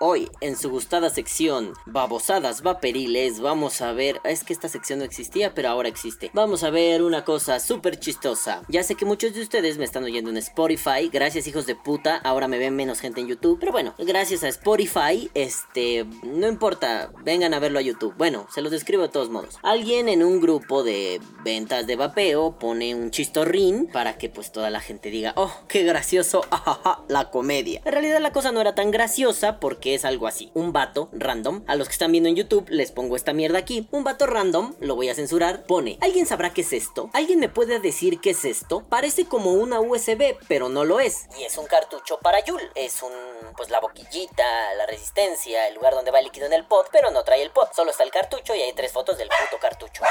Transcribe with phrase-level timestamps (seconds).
[0.00, 4.20] Hoy, en su gustada sección Babosadas Vaporiles, vamos a ver.
[4.22, 6.30] Es que esta sección no existía, pero ahora existe.
[6.34, 8.62] Vamos a ver una cosa súper chistosa.
[8.68, 11.10] Ya sé que muchos de ustedes me están oyendo en Spotify.
[11.12, 12.14] Gracias, hijos de puta.
[12.18, 13.58] Ahora me ven menos gente en YouTube.
[13.58, 16.06] Pero bueno, gracias a Spotify, este.
[16.22, 18.14] No importa, vengan a verlo a YouTube.
[18.16, 19.58] Bueno, se los describo de todos modos.
[19.64, 24.70] Alguien en un grupo de ventas de vapeo pone un chistorrín para que pues toda
[24.70, 27.82] la gente diga, oh, qué gracioso, ajaja, la comedia.
[27.84, 30.50] En realidad la cosa no era tan graciosa porque es algo así.
[30.54, 33.88] Un vato random, a los que están viendo en YouTube les pongo esta mierda aquí.
[33.90, 37.10] Un vato random, lo voy a censurar, pone, ¿alguien sabrá qué es esto?
[37.12, 38.84] ¿Alguien me puede decir qué es esto?
[38.88, 41.26] Parece como una USB, pero no lo es.
[41.38, 42.62] Y es un cartucho para Yul.
[42.74, 43.12] Es un,
[43.56, 47.10] pues la boquillita, la resistencia, el lugar donde va el líquido en el pot, pero
[47.10, 47.72] no trae el pot.
[47.74, 50.02] Solo está el cartucho y hay tres fotos del puto cartucho.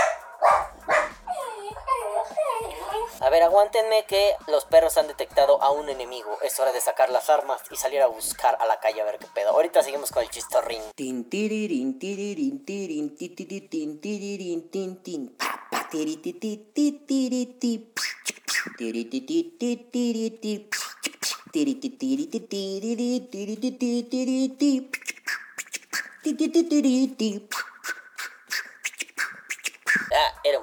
[3.20, 6.38] A ver, aguántenme que los perros han detectado a un enemigo.
[6.44, 9.18] Es hora de sacar las armas y salir a buscar a la calle a ver
[9.18, 9.50] qué pedo.
[9.50, 10.82] Ahorita seguimos con el chistorrín.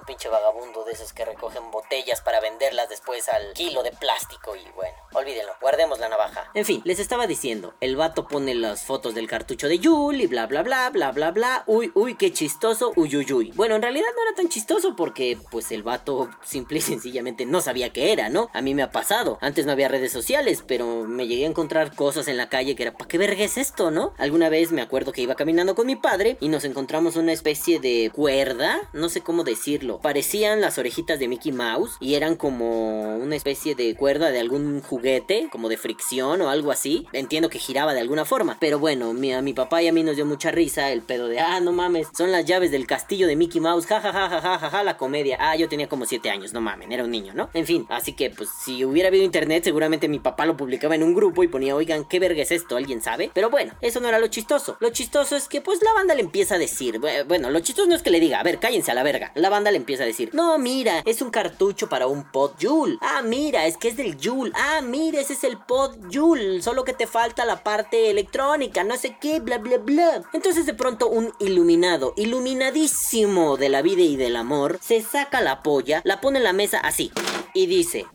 [0.05, 4.64] Pinche vagabundo de esos que recogen botellas para venderlas después al kilo de plástico y
[4.74, 6.50] bueno, olvídenlo, guardemos la navaja.
[6.55, 10.27] En fin, les estaba diciendo, el vato pone las fotos del cartucho de Yul y
[10.27, 13.52] bla bla bla bla bla bla, uy uy qué chistoso, uy uy uy.
[13.55, 17.61] Bueno, en realidad no era tan chistoso porque pues el vato simple y sencillamente no
[17.61, 18.50] sabía qué era, ¿no?
[18.52, 21.94] A mí me ha pasado, antes no había redes sociales, pero me llegué a encontrar
[21.94, 24.14] cosas en la calle que era, ¿para qué verga es esto, no?
[24.18, 27.80] Alguna vez me acuerdo que iba caminando con mi padre y nos encontramos una especie
[27.80, 29.93] de cuerda, no sé cómo decirlo.
[30.02, 34.80] Parecían las orejitas de Mickey Mouse y eran como una especie de cuerda de algún
[34.80, 37.06] juguete, como de fricción o algo así.
[37.12, 38.56] Entiendo que giraba de alguna forma.
[38.60, 41.28] Pero bueno, mi, a mi papá y a mí nos dio mucha risa el pedo
[41.28, 44.28] de, ah, no mames, son las llaves del castillo de Mickey Mouse, ja, ja, ja,
[44.28, 45.36] ja, ja, ja, ja la comedia.
[45.40, 47.50] Ah, yo tenía como 7 años, no mames, era un niño, ¿no?
[47.54, 51.02] En fin, así que pues si hubiera habido internet, seguramente mi papá lo publicaba en
[51.02, 52.77] un grupo y ponía, oigan, ¿qué verga es esto?
[52.77, 53.30] ¿Alguien sabe?
[53.33, 54.77] Pero bueno, eso no era lo chistoso.
[54.80, 57.94] Lo chistoso es que pues la banda le empieza a decir, bueno, lo chistoso no
[57.94, 59.33] es que le diga, a ver, cállense a la verga.
[59.34, 62.96] La banda le empieza a decir, no, mira, es un cartucho para un pod Joule.
[63.02, 64.52] Ah, mira, es que es del Joule.
[64.55, 66.62] Ah, mira, ese es el pod Joule.
[66.62, 70.22] Solo que te falta la parte electrónica, no sé qué, bla, bla, bla.
[70.33, 75.62] Entonces de pronto un iluminado, iluminadísimo de la vida y del amor, se saca la
[75.62, 77.12] polla, la pone en la mesa así
[77.52, 78.06] y dice...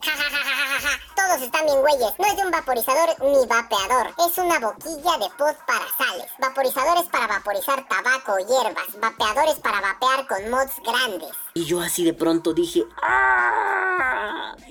[1.30, 2.12] Todos están bien güeyes.
[2.18, 4.14] No es de un vaporizador ni vapeador.
[4.18, 6.26] Es una boquilla de pod para sales.
[6.38, 8.98] Vaporizadores para vaporizar tabaco o hierbas.
[8.98, 11.30] Vapeadores para vapear con mods grandes.
[11.54, 13.80] Y yo así de pronto dije, ¡Ah!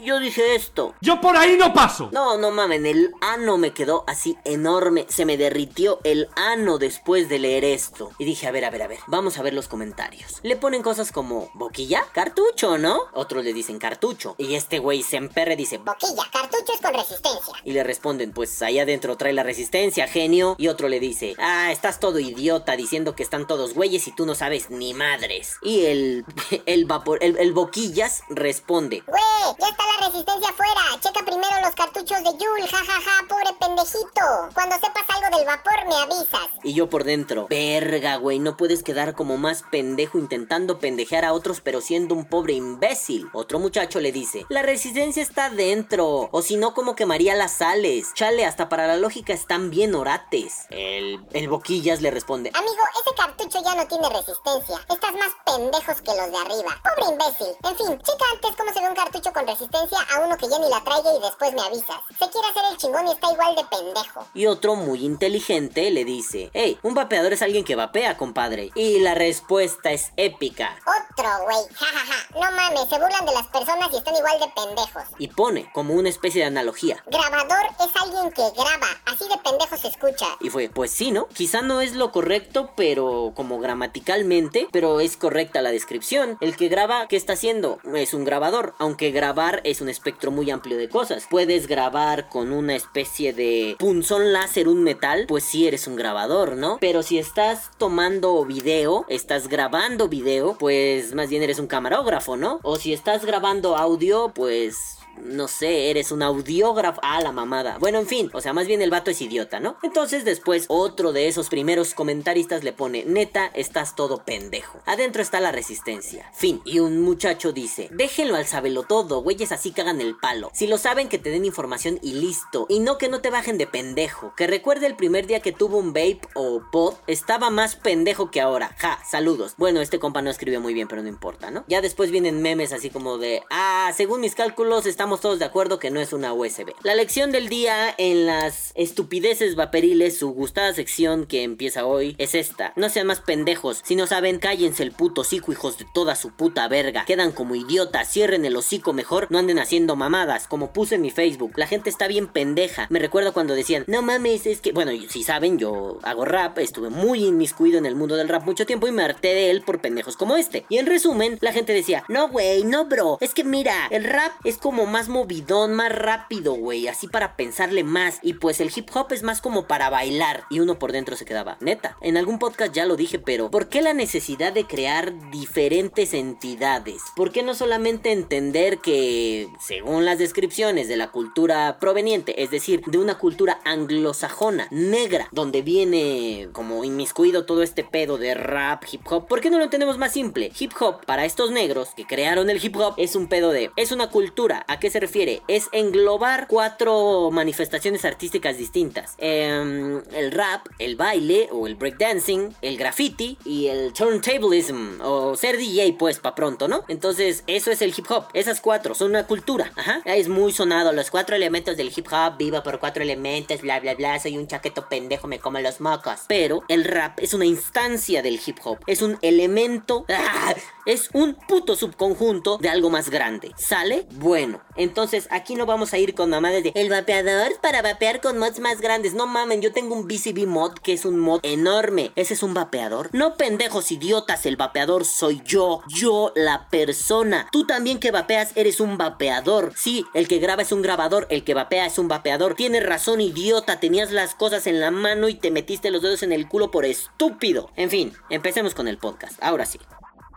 [0.02, 0.96] Yo dije esto.
[1.02, 2.10] Yo por ahí no paso.
[2.14, 5.06] No, no mamen, el ano me quedó así enorme.
[5.10, 8.12] Se me derritió el ano después de leer esto.
[8.18, 10.40] Y dije, a ver, a ver, a ver, vamos a ver los comentarios.
[10.42, 12.06] Le ponen cosas como, ¿boquilla?
[12.14, 13.02] Cartucho, ¿no?
[13.14, 14.36] Otros le dicen cartucho.
[14.38, 17.54] Y este güey se emperre dice, Boquilla, cartucho es con resistencia.
[17.66, 20.56] Y le responden, pues ahí adentro trae la resistencia, genio.
[20.58, 24.26] Y otro le dice, ah, estás todo idiota diciendo que están todos güeyes y tú
[24.26, 25.58] no sabes ni madres.
[25.62, 26.26] Y el
[26.69, 29.02] el vapor, el, boquillas responde.
[29.07, 29.24] Güey,
[29.59, 30.81] ya está la resistencia afuera.
[31.00, 34.22] Checa primero los cartuchos de Yul, jajaja, ja, ja, pobre pendejito.
[34.53, 36.47] Cuando sepas algo del vapor, me avisas.
[36.63, 41.34] Y yo por dentro, verga, güey, no puedes quedar como más pendejo intentando pendejear a
[41.34, 43.30] otros, pero siendo un pobre imbécil.
[43.34, 48.13] Otro muchacho le dice, la resistencia está dentro, o si no, como quemaría las sales.
[48.13, 50.68] Chale, hasta para la lógica están bien orates.
[50.69, 54.78] El, el boquillas le responde, amigo, ese cartucho ya no tiene resistencia.
[54.88, 56.59] Estás más pendejos que los de arriba.
[56.64, 57.56] Pobre imbécil.
[57.64, 60.59] En fin, checa antes cómo se ve un cartucho con resistencia a uno que ya
[60.59, 61.97] ni la traiga y después me avisas.
[62.18, 64.28] Se quiere hacer el chingón y está igual de pendejo.
[64.34, 68.72] Y otro muy inteligente le dice, hey, un vapeador es alguien que vapea, compadre.
[68.75, 70.78] Y la respuesta es épica.
[70.81, 71.57] Otro, güey.
[71.74, 72.28] Jajaja.
[72.34, 75.04] No mames, se burlan de las personas y están igual de pendejos.
[75.18, 77.04] Y pone como una especie de analogía.
[77.07, 78.88] Grabador es alguien que graba.
[79.06, 80.28] Así de pendejo se escucha.
[80.39, 81.28] Y fue, pues sí, ¿no?
[81.30, 86.38] Quizá no es lo correcto, pero como gramaticalmente, pero es correcta la descripción.
[86.42, 87.80] El que graba, ¿qué está haciendo?
[87.96, 91.28] Es un grabador, aunque grabar es un espectro muy amplio de cosas.
[91.30, 96.56] Puedes grabar con una especie de punzón láser un metal, pues sí eres un grabador,
[96.56, 96.78] ¿no?
[96.80, 102.60] Pero si estás tomando video, estás grabando video, pues más bien eres un camarógrafo, ¿no?
[102.63, 107.00] O si estás grabando audio, pues no sé, eres un audiógrafo.
[107.04, 107.77] Ah, la mamada.
[107.80, 109.77] Bueno, en fin, o sea, más bien el vato es idiota, ¿no?
[109.83, 114.80] Entonces después otro de esos primeros comentaristas le pone, neta, estás todo pendejo.
[114.86, 116.30] Adentro está la resistencia.
[116.33, 116.62] Fin.
[116.66, 120.51] Y un muchacho dice, déjenlo al sabelo todo, güeyes así cagan el palo.
[120.54, 122.65] Si lo saben, que te den información y listo.
[122.69, 124.33] Y no que no te bajen de pendejo.
[124.36, 128.42] Que recuerde el primer día que tuvo un vape o pod, estaba más pendejo que
[128.42, 128.75] ahora.
[128.77, 129.56] Ja, saludos.
[129.57, 131.63] Bueno, este compa no escribió muy bien, pero no importa, ¿no?
[131.68, 135.80] Ya después vienen memes así como de, ah, según mis cálculos estamos todos de acuerdo
[135.80, 136.74] que no es una USB.
[136.84, 142.36] La lección del día en las estupideces vaporiles, su gustada sección que empieza hoy, es
[142.36, 142.74] esta.
[142.76, 143.82] No sean más pendejos.
[143.84, 147.06] Si no saben, cállense el puto hocico, hijos de toda su puta verga.
[147.06, 151.12] Quedan como idiotas, cierren el hocico mejor, no anden haciendo mamadas, como puse en mi
[151.12, 151.54] Facebook.
[151.56, 152.88] La gente está bien pendeja.
[152.90, 156.90] Me recuerdo cuando decían, no mames, es que, bueno, si saben, yo hago rap, estuve
[156.90, 159.82] muy inmiscuido en el mundo del rap mucho tiempo y me harté de él por
[159.82, 160.66] pendejos como este.
[160.70, 164.32] Y en resumen, la gente decía, no, güey, no, bro, es que mira, el rap
[164.44, 168.19] es como más movidón, más rápido, güey, así para pensarle más.
[168.21, 170.44] Y pues el hip hop es más como para bailar.
[170.50, 171.97] Y uno por dentro se quedaba, neta.
[172.01, 177.01] En algún podcast ya lo dije, pero ¿por qué la necesidad de crear diferentes entidades?
[177.15, 182.81] ¿Por qué no solamente entender que, según las descripciones de la cultura proveniente, es decir,
[182.86, 189.01] de una cultura anglosajona, negra, donde viene como inmiscuido todo este pedo de rap, hip
[189.09, 190.51] hop, ¿por qué no lo entendemos más simple?
[190.59, 193.91] Hip hop para estos negros que crearon el hip hop es un pedo de, es
[193.91, 194.65] una cultura.
[194.80, 195.42] ¿A qué se refiere?
[195.50, 199.16] Es englobar cuatro manifestaciones artísticas distintas.
[199.18, 205.58] Em, el rap, el baile o el breakdancing, el graffiti y el turntablism o ser
[205.58, 206.86] DJ pues pa' pronto, ¿no?
[206.88, 208.28] Entonces eso es el hip hop.
[208.34, 209.70] Esas cuatro son una cultura.
[209.76, 210.02] Ajá.
[210.06, 212.38] Es muy sonado los cuatro elementos del hip hop.
[212.38, 214.18] Viva por cuatro elementos, bla bla bla.
[214.18, 216.22] Soy un chaqueto pendejo, me come los mocos.
[216.30, 218.78] Pero el rap es una instancia del hip hop.
[218.88, 220.06] Es un elemento...
[220.08, 220.56] ¡ah!
[220.90, 223.52] Es un puto subconjunto de algo más grande.
[223.58, 224.08] ¿Sale?
[224.14, 228.38] Bueno, entonces aquí no vamos a ir con mamadas de el vapeador para vapear con
[228.38, 229.13] mods más grandes.
[229.13, 232.12] No mamen, yo tengo un BCB mod que es un mod enorme.
[232.16, 233.10] ¿Ese es un vapeador?
[233.13, 235.81] No pendejos idiotas, el vapeador soy yo.
[235.88, 237.48] Yo, la persona.
[237.51, 239.74] Tú también que vapeas eres un vapeador.
[239.75, 242.56] Sí, el que graba es un grabador, el que vapea es un vapeador.
[242.56, 243.80] Tienes razón, idiota.
[243.80, 246.86] Tenías las cosas en la mano y te metiste los dedos en el culo por
[246.86, 247.72] estúpido.
[247.75, 249.42] En fin, empecemos con el podcast.
[249.42, 249.80] Ahora sí.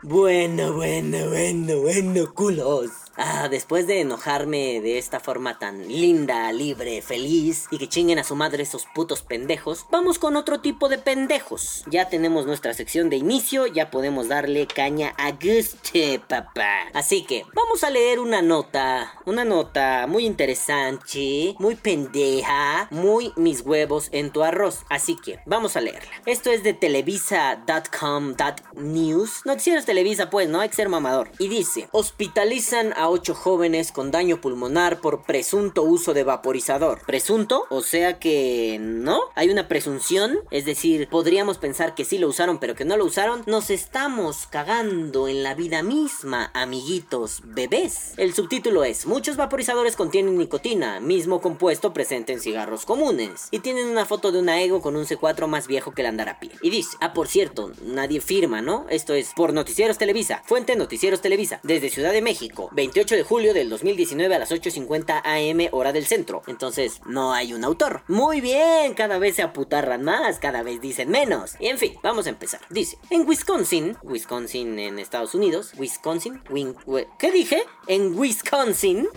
[0.02, 2.90] Bueno, bueno, bueno, bueno, culos.
[3.16, 8.24] Ah, después de enojarme de esta forma tan linda, libre, feliz y que chinguen a
[8.24, 11.84] su madre esos putos pendejos, vamos con otro tipo de pendejos.
[11.86, 16.88] Ya tenemos nuestra sección de inicio, ya podemos darle caña a guste, papá.
[16.94, 23.60] Así que vamos a leer una nota, una nota muy interesante, muy pendeja, muy mis
[23.62, 24.80] huevos en tu arroz.
[24.88, 26.10] Así que vamos a leerla.
[26.26, 29.40] Esto es de televisa.com.news.
[29.44, 31.30] Noticieros Televisa, pues, no hay que ser mamador.
[31.38, 37.00] Y dice: Hospitalizan a ocho jóvenes con daño pulmonar por presunto uso de vaporizador.
[37.06, 37.64] ¿Presunto?
[37.70, 39.20] O sea que no.
[39.34, 43.04] Hay una presunción, es decir, podríamos pensar que sí lo usaron, pero que no lo
[43.04, 43.42] usaron.
[43.46, 48.12] Nos estamos cagando en la vida misma, amiguitos bebés.
[48.16, 53.48] El subtítulo es: Muchos vaporizadores contienen nicotina, mismo compuesto presente en cigarros comunes.
[53.50, 56.28] Y tienen una foto de una ego con un C4 más viejo que el andar
[56.28, 56.50] a pie.
[56.62, 58.86] Y dice: Ah, por cierto, nadie firma, ¿no?
[58.88, 60.42] Esto es por Noticieros Televisa.
[60.44, 61.60] Fuente Noticieros Televisa.
[61.62, 66.04] Desde Ciudad de México, 28 de julio del 2019 a las 8.50 am hora del
[66.04, 66.42] centro.
[66.46, 68.02] Entonces, no hay un autor.
[68.06, 71.52] Muy bien, cada vez se aputarran más, cada vez dicen menos.
[71.58, 72.60] Y en fin, vamos a empezar.
[72.68, 76.76] Dice, en Wisconsin, Wisconsin en Estados Unidos, Wisconsin, Win-
[77.18, 77.62] ¿qué dije?
[77.86, 79.08] En Wisconsin.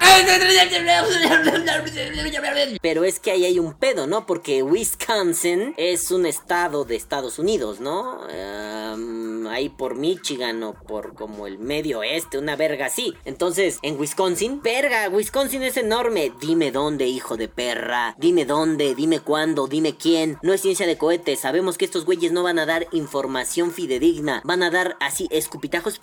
[2.82, 4.26] Pero es que ahí hay un pedo, ¿no?
[4.26, 8.26] Porque Wisconsin es un estado de Estados Unidos, ¿no?
[8.30, 13.14] Ehm, ahí por Michigan o por como el medio oeste, una verga así.
[13.26, 16.32] Entonces, en Wisconsin, verga, Wisconsin es enorme.
[16.40, 18.16] Dime dónde, hijo de perra.
[18.18, 20.38] Dime dónde, dime cuándo, dime quién.
[20.42, 21.40] No es ciencia de cohetes.
[21.40, 24.42] Sabemos que estos güeyes no van a dar información fidedigna.
[24.44, 26.00] Van a dar así escupitajos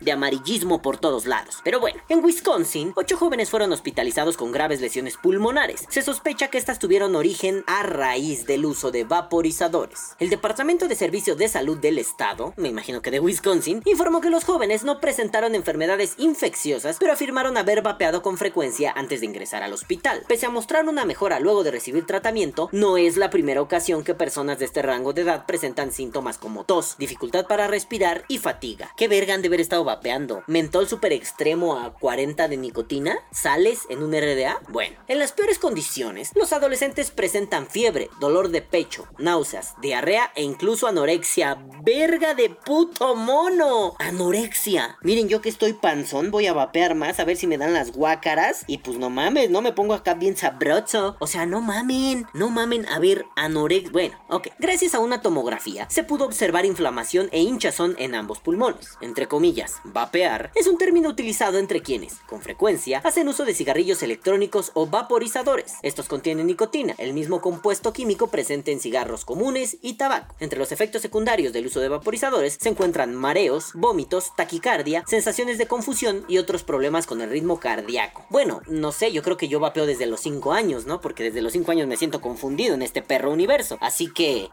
[0.00, 1.58] de amarillismo por todos lados.
[1.64, 5.86] Pero bueno, en Wisconsin, ocho jóvenes fueron hospitalizados con graves lesiones pulmonares.
[5.88, 10.16] Se sospecha que estas tuvieron origen a raíz del uso de vaporizadores.
[10.18, 14.30] El Departamento de Servicio de Salud del Estado, me imagino que de Wisconsin, informó que
[14.30, 19.62] los jóvenes no presentaron enfermedades infecciosas, pero afirmaron haber vapeado con frecuencia antes de ingresar
[19.62, 20.24] al hospital.
[20.28, 24.14] Pese a mostrar una mejora luego de recibir tratamiento, no es la primera ocasión que
[24.14, 28.92] personas de este rango de edad presentan síntomas como tos, dificultad para respirar y fatiga.
[28.96, 30.42] ¿Qué verga han de haber estado vapeando?
[30.46, 33.18] ¿Mentol super extremo a 40 de nicotina?
[33.32, 34.60] ¿Sales en un RDA?
[34.68, 40.42] Bueno, en las peores condiciones, los adolescentes presentan fiebre, dolor de pecho, náuseas, diarrea e
[40.42, 43.94] incluso anorexia verga de puto mono.
[43.98, 44.96] Anorexia.
[45.02, 47.92] Miren, yo que estoy panzón, voy a vapear más a ver si me dan las
[47.92, 48.64] guácaras.
[48.66, 51.16] Y pues no mames, no me pongo acá bien sabroso.
[51.20, 52.86] O sea, no mamen, no mamen.
[52.88, 53.90] A ver, anorexia.
[53.92, 54.48] Bueno, ok.
[54.58, 58.98] Gracias a una tomografía se pudo observar inflamación e hinchazón en ambos pulmones.
[59.00, 64.02] Entre comillas, vapear es un término utilizado entre quienes, con frecuencia, hacen uso de cigarrillos
[64.02, 65.74] electrónicos o vaporizadores.
[65.82, 70.34] Estos contienen nicotina, el mismo compuesto químico presente en cigarros comunes y tabaco.
[70.40, 72.23] Entre los efectos secundarios del uso de vaporizadores
[72.58, 78.24] se encuentran mareos, vómitos, taquicardia, sensaciones de confusión y otros problemas con el ritmo cardíaco.
[78.30, 81.00] Bueno, no sé, yo creo que yo vapeo desde los 5 años, ¿no?
[81.00, 83.76] Porque desde los 5 años me siento confundido en este perro universo.
[83.80, 84.48] Así que...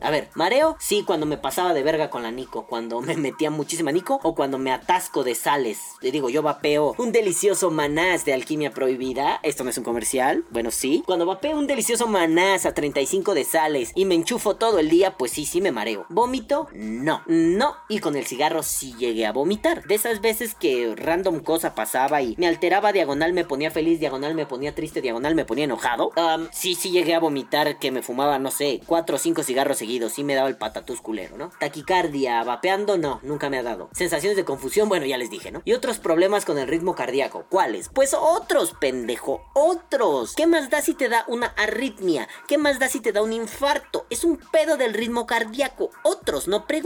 [0.00, 3.50] a ver, mareo, sí, cuando me pasaba de verga con la Nico, cuando me metía
[3.50, 5.78] muchísima Nico o cuando me atasco de sales.
[6.00, 9.40] Le digo, yo vapeo un delicioso manás de alquimia prohibida.
[9.42, 11.02] Esto no es un comercial, bueno, sí.
[11.04, 15.16] Cuando vapeo un delicioso manás a 35 de sales y me enchufo todo el día,
[15.16, 16.06] pues sí, sí me mareo.
[16.08, 16.68] ¿Vómito?
[16.72, 16.93] No.
[17.02, 17.76] No.
[17.88, 19.84] Y con el cigarro sí llegué a vomitar.
[19.84, 24.34] De esas veces que random cosa pasaba y me alteraba diagonal, me ponía feliz, diagonal
[24.34, 26.12] me ponía triste, diagonal me ponía enojado.
[26.52, 30.12] sí, sí llegué a vomitar que me fumaba, no sé, 4 o 5 cigarros seguidos.
[30.12, 31.50] Sí me daba el patatús culero, ¿no?
[31.58, 33.88] Taquicardia, vapeando, no, nunca me ha dado.
[33.92, 35.62] Sensaciones de confusión, bueno, ya les dije, ¿no?
[35.64, 37.46] Y otros problemas con el ritmo cardíaco.
[37.48, 37.88] ¿Cuáles?
[37.88, 40.34] Pues otros, pendejo, otros.
[40.34, 42.28] ¿Qué más da si te da una arritmia?
[42.48, 44.06] ¿Qué más da si te da un infarto?
[44.10, 45.90] Es un pedo del ritmo cardíaco.
[46.02, 46.83] Otros, no preguntes.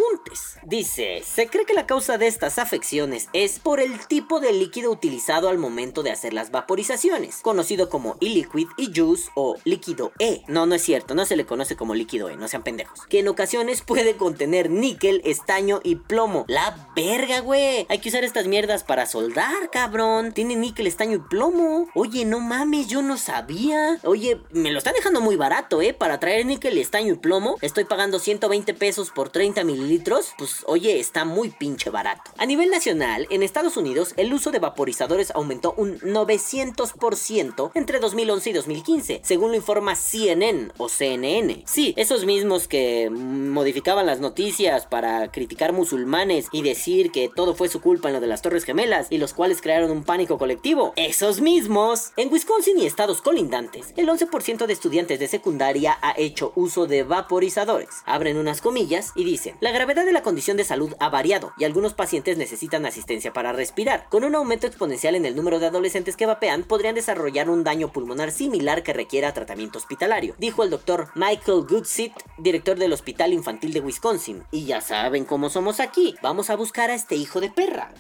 [0.65, 4.91] Dice, se cree que la causa de estas afecciones es por el tipo de líquido
[4.91, 10.43] utilizado al momento de hacer las vaporizaciones, conocido como e-liquid, e-juice o líquido E.
[10.47, 13.07] No, no es cierto, no se le conoce como líquido E, no sean pendejos.
[13.09, 16.45] Que en ocasiones puede contener níquel, estaño y plomo.
[16.49, 17.87] La verga, güey.
[17.89, 20.33] Hay que usar estas mierdas para soldar, cabrón.
[20.33, 21.89] Tiene níquel, estaño y plomo.
[21.95, 23.99] Oye, no mames, yo no sabía.
[24.05, 25.95] Oye, me lo están dejando muy barato, ¿eh?
[25.95, 27.57] Para traer níquel, estaño y plomo.
[27.63, 29.88] Estoy pagando 120 pesos por 30 mililitros.
[30.37, 32.31] Pues, oye, está muy pinche barato.
[32.37, 38.51] A nivel nacional, en Estados Unidos, el uso de vaporizadores aumentó un 900% entre 2011
[38.51, 41.63] y 2015, según lo informa CNN o CNN.
[41.67, 47.69] Sí, esos mismos que modificaban las noticias para criticar musulmanes y decir que todo fue
[47.69, 50.93] su culpa en lo de las Torres Gemelas y los cuales crearon un pánico colectivo.
[50.97, 52.13] Esos mismos.
[52.17, 57.03] En Wisconsin y estados colindantes, el 11% de estudiantes de secundaria ha hecho uso de
[57.03, 57.89] vaporizadores.
[58.05, 61.63] Abren unas comillas y dicen, la gravedad de la condición de salud ha variado y
[61.63, 64.09] algunos pacientes necesitan asistencia para respirar.
[64.09, 67.93] Con un aumento exponencial en el número de adolescentes que vapean, podrían desarrollar un daño
[67.93, 73.73] pulmonar similar que requiera tratamiento hospitalario, dijo el doctor Michael Goodsit, director del Hospital Infantil
[73.73, 74.43] de Wisconsin.
[74.51, 76.17] Y ya saben cómo somos aquí.
[76.23, 77.93] Vamos a buscar a este hijo de perra.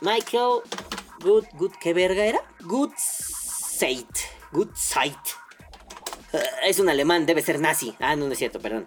[0.00, 0.62] Michael
[1.22, 2.40] Good, Good, ¿qué verga era?
[4.50, 5.41] Good Sight.
[6.64, 7.94] Es un alemán, debe ser nazi.
[8.00, 8.86] Ah, no, no es cierto, perdón.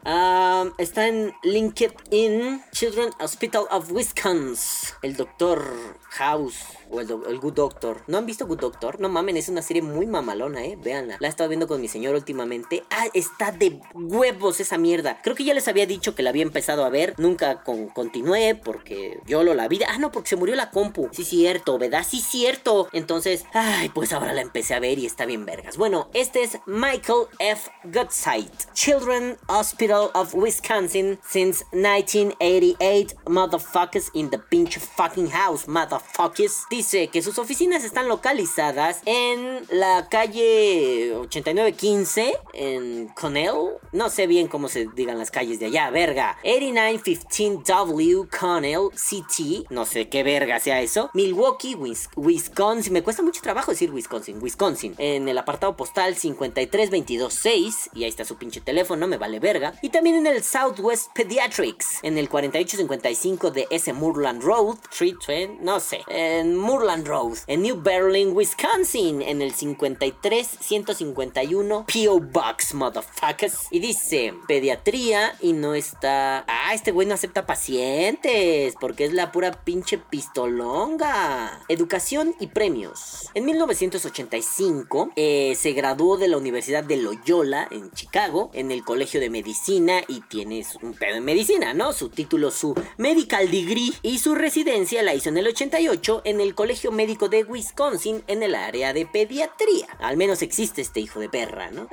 [0.78, 4.96] Está en LinkedIn Children Hospital of Wisconsin.
[5.02, 6.58] El doctor House
[6.90, 8.02] o el, Good Doctor.
[8.08, 9.00] ¿No han visto Good Doctor?
[9.00, 10.78] No mamen, es una serie muy mamalona, eh.
[10.82, 11.18] Véanla.
[11.20, 12.84] La he estado viendo con mi señor últimamente.
[12.90, 15.20] Ah, está de huevos esa mierda.
[15.22, 17.14] Creo que ya les había dicho que la había empezado a ver.
[17.18, 19.80] Nunca con, continué porque yo lo la vi.
[19.88, 21.10] Ah, no, porque se murió la compu.
[21.12, 22.06] Sí, cierto, ¿verdad?
[22.08, 22.88] Sí, cierto.
[22.92, 25.78] Entonces, ay, pues ahora la empecé a ver y está bien vergas.
[25.78, 27.70] Bueno, este es Michael F.
[27.84, 28.74] Gutsight.
[28.74, 33.16] Children Hospital of Wisconsin since 1988.
[33.26, 40.10] Motherfuckers in the pinch fucking house, motherfuckers dice que sus oficinas están localizadas en la
[40.10, 43.78] calle 8915 en Connell.
[43.94, 46.38] No sé bien cómo se digan las calles de allá, verga.
[46.44, 49.66] 8915W Connell City.
[49.70, 51.10] No sé qué verga sea eso.
[51.14, 51.78] Milwaukee,
[52.18, 52.92] Wisconsin.
[52.92, 54.44] Me cuesta mucho trabajo decir Wisconsin.
[54.44, 54.96] Wisconsin.
[54.98, 57.92] En el apartado postal 53226.
[57.94, 59.76] Y ahí está su pinche teléfono, me vale verga.
[59.82, 62.00] Y también en el Southwest Pediatrics.
[62.04, 63.94] En el 4855 de S.
[63.94, 64.78] Moorland Road.
[64.92, 65.16] Street,
[65.62, 66.02] no sé.
[66.08, 72.20] En Moorland Road, en New Berlin, Wisconsin, en el 53151 P.O.
[72.20, 73.68] Box, motherfuckers.
[73.70, 76.44] Y dice, pediatría y no está...
[76.48, 81.64] Ah, este güey no acepta pacientes, porque es la pura pinche pistolonga.
[81.68, 83.30] Educación y premios.
[83.36, 89.20] En 1985 eh, se graduó de la Universidad de Loyola en Chicago, en el Colegio
[89.20, 91.94] de Medicina y tiene un pedo en medicina, ¿no?
[91.94, 96.55] Su título, su medical degree y su residencia la hizo en el 88 en el
[96.56, 99.88] Colegio Médico de Wisconsin en el área de pediatría.
[100.00, 101.88] Al menos existe este hijo de perra, ¿no?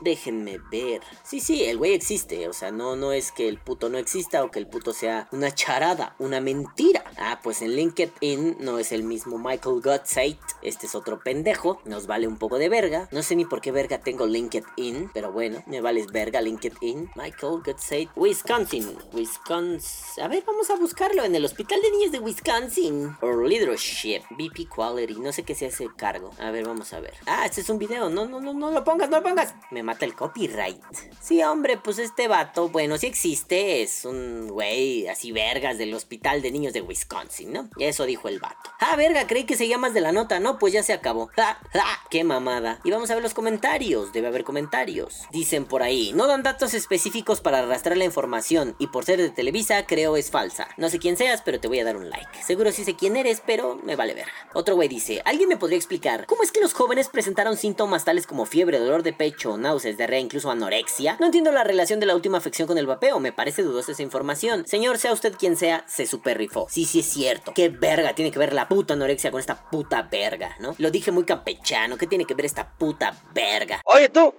[0.00, 1.00] déjenme ver.
[1.22, 2.48] Sí, sí, el güey existe.
[2.48, 5.28] O sea, no, no es que el puto no exista o que el puto sea
[5.32, 7.04] una charada, una mentira.
[7.16, 10.40] Ah, pues en LinkedIn no es el mismo Michael Godsite.
[10.62, 11.80] Este es otro pendejo.
[11.84, 13.08] Nos vale un poco de verga.
[13.12, 15.10] No sé ni por qué verga tengo LinkedIn.
[15.14, 17.10] Pero bueno, me vales verga LinkedIn.
[17.14, 18.10] Michael Godsite.
[18.16, 18.96] Wisconsin.
[19.12, 20.24] Wisconsin.
[20.24, 23.16] A ver, vamos a buscarlo en el Hospital de Niños de Wisconsin.
[23.20, 24.22] Or Leadership.
[24.30, 25.20] VP Quality.
[25.20, 26.30] No sé qué se hace cargo.
[26.38, 27.14] A ver, vamos a ver.
[27.26, 28.08] Ah, este es un video.
[28.08, 29.54] No, no, no, no lo pongas, no lo pongas.
[29.70, 30.82] Me mata el copyright.
[31.20, 33.82] Sí, hombre, pues este vato, bueno, sí existe.
[33.82, 37.68] Es un güey así vergas del Hospital de Niños de Wisconsin, ¿no?
[37.78, 38.70] Eso dijo el vato.
[38.80, 40.58] Ah, verga, creí que seguía más de la nota, ¿no?
[40.58, 41.28] Pues ya se acabó.
[41.28, 41.84] ¡Ja, ja!
[42.10, 42.80] ¡Qué mamada!
[42.84, 44.12] Y vamos a ver los comentarios.
[44.12, 45.22] Debe haber comentarios.
[45.30, 49.30] Dicen por ahí, no dan datos específicos para arrastrar la información y por ser de
[49.30, 50.68] Televisa creo es falsa.
[50.76, 52.42] No sé quién seas, pero te voy a dar un like.
[52.42, 54.32] Seguro sí sé quién eres, pero me vale verga.
[54.52, 58.26] Otro güey dice, ¿alguien me podría explicar cómo es que los jóvenes presentaron síntomas tales
[58.26, 61.16] como fiebre, dolor de pecho, náuseas, diarrea, incluso anorexia?
[61.20, 64.02] No entiendo la relación de la última afección con el vapeo, me parece dudosa esa
[64.02, 64.66] información.
[64.66, 66.66] Señor, sea usted quien sea, se super rifó.
[66.70, 67.52] Sí, sí es cierto.
[67.54, 70.74] ¿Qué verga tiene que ver la puta anorexia con esta puta verga, no?
[70.78, 73.80] Lo dije muy campechano, ¿qué tiene que ver esta puta verga?
[73.84, 74.34] Oye tú,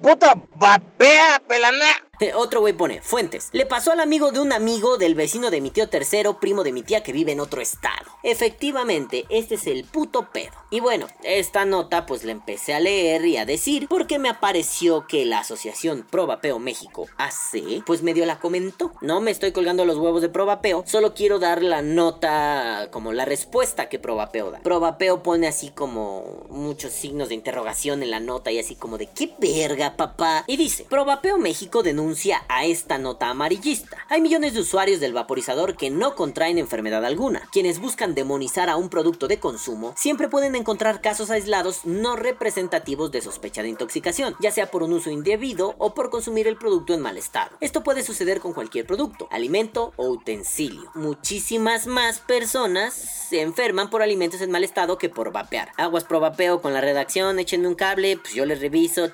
[0.00, 1.86] puta, vapea, pelana.
[2.34, 3.48] Otro güey pone, fuentes.
[3.52, 6.70] Le pasó al amigo de un amigo del vecino de mi tío tercero, primo de
[6.70, 8.12] mi tía que vive en otro estado.
[8.22, 10.52] Efectivamente, este es el puto pedo.
[10.70, 15.06] Y bueno, esta nota pues la empecé a leer y a decir porque me apareció
[15.08, 18.92] que la asociación Probapeo México AC pues medio la comentó.
[19.00, 23.24] No me estoy colgando los huevos de Probapeo, solo quiero dar la nota como la
[23.24, 24.60] respuesta que Probapeo da.
[24.60, 29.06] Probapeo pone así como muchos signos de interrogación en la nota y así como de
[29.06, 30.44] qué verga papá.
[30.46, 32.11] Y dice, Probapeo México denuncia
[32.48, 33.96] a esta nota amarillista.
[34.08, 37.48] Hay millones de usuarios del vaporizador que no contraen enfermedad alguna.
[37.50, 43.10] Quienes buscan demonizar a un producto de consumo siempre pueden encontrar casos aislados no representativos
[43.12, 46.92] de sospecha de intoxicación, ya sea por un uso indebido o por consumir el producto
[46.92, 47.56] en mal estado.
[47.60, 50.90] Esto puede suceder con cualquier producto, alimento o utensilio.
[50.94, 55.72] Muchísimas más personas se enferman por alimentos en mal estado que por vapear.
[55.78, 59.10] Aguas pro vapeo con la redacción, échenme un cable, pues yo les reviso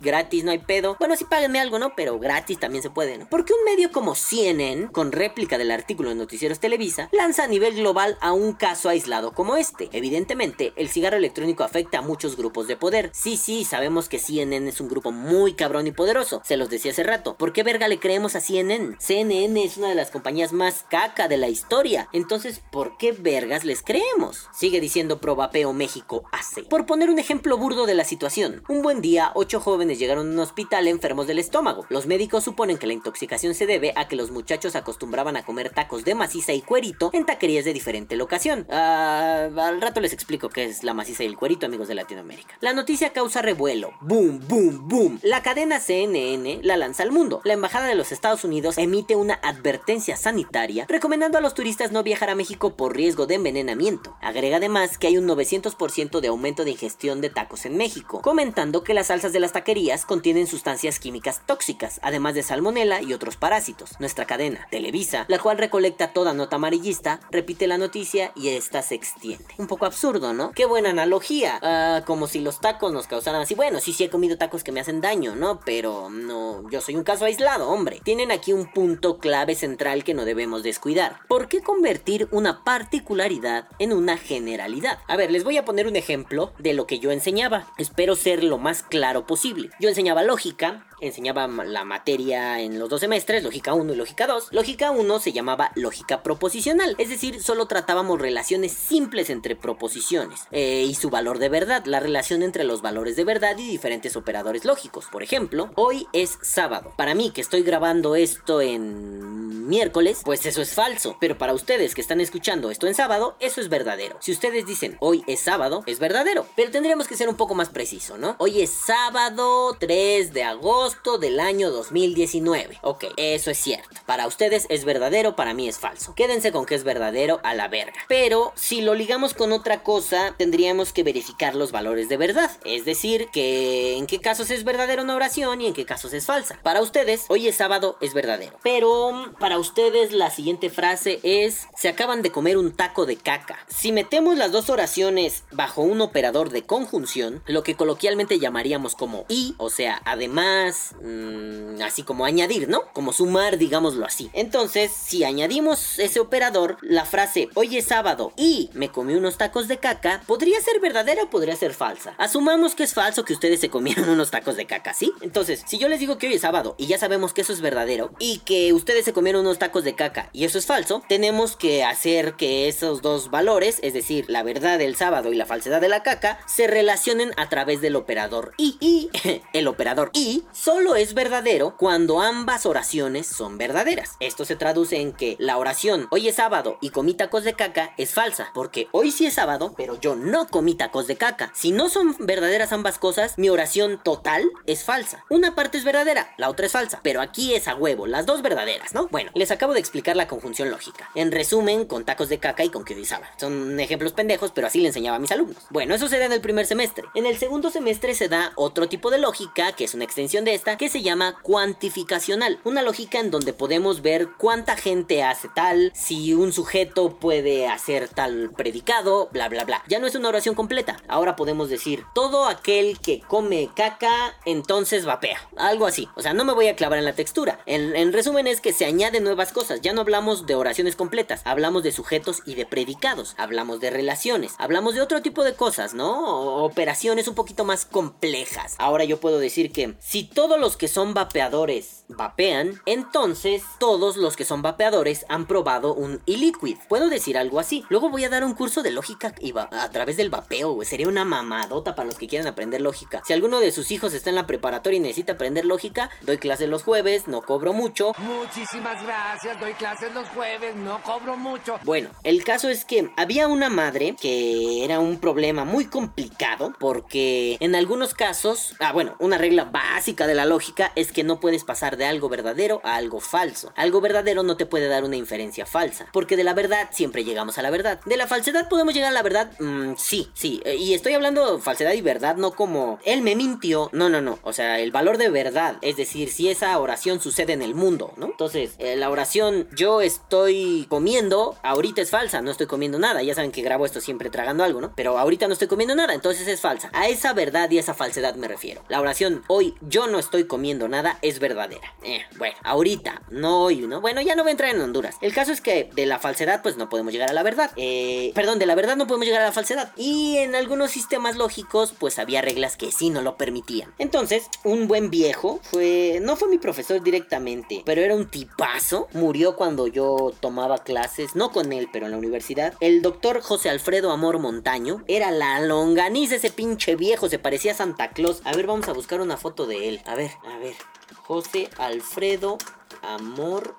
[0.00, 0.96] gratis, no hay pedo.
[0.98, 1.94] Bueno, sí páguenme algo, ¿no?
[1.94, 3.28] Pero gratis también se puede, ¿no?
[3.28, 7.76] Porque un medio como CNN, con réplica del artículo de Noticieros Televisa, lanza a nivel
[7.76, 9.88] global a un caso aislado como este.
[9.92, 13.10] Evidentemente, el cigarro electrónico afecta a muchos grupos de poder.
[13.12, 16.40] Sí, sí, sabemos que CNN es un grupo muy cabrón y poderoso.
[16.44, 17.36] Se los decía hace rato.
[17.36, 18.96] ¿Por qué verga le creemos a CNN?
[18.98, 22.08] CNN es una de las compañías más caca de la historia.
[22.12, 24.48] Entonces, ¿por qué vergas les creemos?
[24.52, 26.62] Sigue diciendo Probapeo México hace.
[26.62, 28.62] Por poner un ejemplo burdo de la situación.
[28.68, 31.86] Un buen día, jóvenes llegaron a un hospital enfermos del estómago.
[31.88, 35.70] Los médicos suponen que la intoxicación se debe a que los muchachos acostumbraban a comer
[35.70, 38.66] tacos de maciza y cuerito en taquerías de diferente locación.
[38.70, 42.56] Ah, al rato les explico qué es la maciza y el cuerito, amigos de Latinoamérica.
[42.60, 43.92] La noticia causa revuelo.
[44.00, 45.20] Boom, boom, boom.
[45.22, 47.40] La cadena CNN la lanza al mundo.
[47.44, 52.02] La embajada de los Estados Unidos emite una advertencia sanitaria recomendando a los turistas no
[52.02, 54.16] viajar a México por riesgo de envenenamiento.
[54.20, 58.82] Agrega además que hay un 900% de aumento de ingestión de tacos en México, comentando
[58.82, 63.36] que las salsas de las taquerías contienen sustancias químicas tóxicas, además de salmonela y otros
[63.36, 63.98] parásitos.
[63.98, 68.94] Nuestra cadena, Televisa, la cual recolecta toda nota amarillista, repite la noticia y esta se
[68.94, 69.46] extiende.
[69.58, 70.52] Un poco absurdo, ¿no?
[70.52, 71.58] Qué buena analogía.
[71.62, 73.54] Ah, como si los tacos nos causaran así.
[73.54, 75.60] Bueno, sí, sí he comido tacos que me hacen daño, ¿no?
[75.64, 78.00] Pero no, yo soy un caso aislado, hombre.
[78.04, 81.20] Tienen aquí un punto clave central que no debemos descuidar.
[81.28, 84.98] ¿Por qué convertir una particularidad en una generalidad?
[85.08, 87.66] A ver, les voy a poner un ejemplo de lo que yo enseñaba.
[87.78, 89.39] Espero ser lo más claro posible.
[89.80, 94.48] Yo enseñaba lógica, enseñaba la materia en los dos semestres, lógica 1 y lógica 2.
[94.52, 100.84] Lógica 1 se llamaba lógica proposicional, es decir, solo tratábamos relaciones simples entre proposiciones eh,
[100.88, 104.64] y su valor de verdad, la relación entre los valores de verdad y diferentes operadores
[104.64, 105.06] lógicos.
[105.10, 106.92] Por ejemplo, hoy es sábado.
[106.96, 111.94] Para mí que estoy grabando esto en miércoles, pues eso es falso, pero para ustedes
[111.94, 114.16] que están escuchando esto en sábado, eso es verdadero.
[114.20, 117.68] Si ustedes dicen hoy es sábado, es verdadero, pero tendríamos que ser un poco más
[117.68, 118.36] preciso, ¿no?
[118.38, 120.89] Hoy es sábado 3 de agosto
[121.20, 122.78] del año 2019.
[122.82, 123.88] Ok, eso es cierto.
[124.06, 126.14] Para ustedes es verdadero, para mí es falso.
[126.14, 127.94] Quédense con que es verdadero a la verga.
[128.08, 132.50] Pero si lo ligamos con otra cosa, tendríamos que verificar los valores de verdad.
[132.64, 136.26] Es decir, que en qué casos es verdadera una oración y en qué casos es
[136.26, 136.58] falsa.
[136.62, 138.58] Para ustedes, hoy es sábado, es verdadero.
[138.62, 143.58] Pero para ustedes la siguiente frase es, se acaban de comer un taco de caca.
[143.68, 149.24] Si metemos las dos oraciones bajo un operador de conjunción, lo que coloquialmente llamaríamos como
[149.28, 152.82] y, o sea, además, más mm, así como añadir, ¿no?
[152.92, 154.30] Como sumar, digámoslo así.
[154.32, 159.68] Entonces, si añadimos ese operador, la frase hoy es sábado y me comí unos tacos
[159.68, 162.14] de caca, ¿podría ser verdadera o podría ser falsa?
[162.18, 165.12] Asumamos que es falso que ustedes se comieron unos tacos de caca, ¿sí?
[165.20, 167.60] Entonces, si yo les digo que hoy es sábado y ya sabemos que eso es
[167.60, 171.56] verdadero y que ustedes se comieron unos tacos de caca y eso es falso, tenemos
[171.56, 175.80] que hacer que esos dos valores, es decir, la verdad del sábado y la falsedad
[175.80, 178.76] de la caca, se relacionen a través del operador y.
[178.80, 179.10] Y
[179.52, 184.16] el operador y solo es verdadero cuando ambas oraciones son verdaderas.
[184.20, 187.92] Esto se traduce en que la oración hoy es sábado y comí tacos de caca
[187.96, 191.50] es falsa, porque hoy sí es sábado, pero yo no comí tacos de caca.
[191.56, 195.24] Si no son verdaderas ambas cosas, mi oración total es falsa.
[195.28, 198.40] Una parte es verdadera, la otra es falsa, pero aquí es a huevo, las dos
[198.40, 199.08] verdaderas, ¿no?
[199.08, 201.10] Bueno, les acabo de explicar la conjunción lógica.
[201.16, 203.32] En resumen, con tacos de caca y con que hoy sábado.
[203.38, 205.66] Son ejemplos pendejos, pero así le enseñaba a mis alumnos.
[205.70, 207.06] Bueno, eso se da en el primer semestre.
[207.16, 210.59] En el segundo semestre se da otro tipo de lógica, que es una extensión de
[210.60, 212.60] que se llama cuantificacional.
[212.64, 218.08] Una lógica en donde podemos ver cuánta gente hace tal, si un sujeto puede hacer
[218.08, 219.82] tal predicado, bla, bla, bla.
[219.88, 220.98] Ya no es una oración completa.
[221.08, 225.40] Ahora podemos decir, todo aquel que come caca, entonces vapea.
[225.56, 226.08] Algo así.
[226.14, 227.60] O sea, no me voy a clavar en la textura.
[227.66, 229.80] En, en resumen es que se añaden nuevas cosas.
[229.80, 231.40] Ya no hablamos de oraciones completas.
[231.44, 233.34] Hablamos de sujetos y de predicados.
[233.38, 234.54] Hablamos de relaciones.
[234.58, 236.64] Hablamos de otro tipo de cosas, ¿no?
[236.64, 238.74] Operaciones un poquito más complejas.
[238.78, 244.36] Ahora yo puedo decir que si todos los que son vapeadores vapean, entonces todos los
[244.36, 246.78] que son vapeadores han probado un e-liquid.
[246.88, 247.84] Puedo decir algo así.
[247.90, 250.88] Luego voy a dar un curso de lógica y a través del vapeo, güey.
[250.88, 253.22] Sería una mamadota para los que quieran aprender lógica.
[253.26, 256.70] Si alguno de sus hijos está en la preparatoria y necesita aprender lógica, doy clases
[256.70, 258.12] los jueves, no cobro mucho.
[258.18, 261.78] Muchísimas gracias, doy clases los jueves, no cobro mucho.
[261.84, 267.58] Bueno, el caso es que había una madre que era un problema muy complicado porque
[267.60, 271.64] en algunos casos, ah bueno, una regla básica de la lógica es que no puedes
[271.64, 273.72] pasar de algo verdadero a algo falso.
[273.76, 277.58] Algo verdadero no te puede dar una inferencia falsa, porque de la verdad siempre llegamos
[277.58, 278.00] a la verdad.
[278.06, 281.56] De la falsedad podemos llegar a la verdad, mm, sí, sí, eh, y estoy hablando
[281.56, 284.92] de falsedad y verdad, no como él me mintió, no, no, no, o sea, el
[284.92, 288.26] valor de verdad, es decir, si esa oración sucede en el mundo, ¿no?
[288.26, 293.34] Entonces, eh, la oración yo estoy comiendo, ahorita es falsa, no estoy comiendo nada, ya
[293.34, 294.92] saben que grabo esto siempre tragando algo, ¿no?
[294.94, 296.90] Pero ahorita no estoy comiendo nada, entonces es falsa.
[296.92, 298.82] A esa verdad y esa falsedad me refiero.
[298.88, 301.94] La oración hoy yo no estoy comiendo nada es verdadera.
[302.02, 304.00] Eh, bueno, ahorita, no hoy, ¿no?
[304.00, 305.16] Bueno, ya no voy a entrar en Honduras.
[305.20, 307.70] El caso es que de la falsedad pues no podemos llegar a la verdad.
[307.76, 309.92] Eh, perdón, de la verdad no podemos llegar a la falsedad.
[309.96, 313.92] Y en algunos sistemas lógicos pues había reglas que sí no lo permitían.
[313.98, 319.08] Entonces, un buen viejo fue, no fue mi profesor directamente, pero era un tipazo.
[319.12, 322.74] Murió cuando yo tomaba clases, no con él, pero en la universidad.
[322.80, 327.76] El doctor José Alfredo Amor Montaño era la longaniza ese pinche viejo, se parecía a
[327.76, 328.42] Santa Claus.
[328.44, 330.00] A ver, vamos a buscar una foto de él.
[330.10, 330.74] A ver, a ver.
[331.22, 332.58] José Alfredo
[333.02, 333.76] Amor